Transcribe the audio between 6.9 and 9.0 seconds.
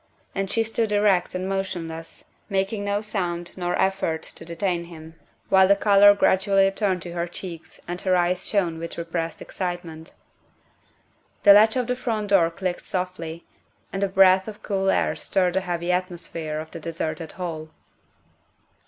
to her cheeks and her eyes shone with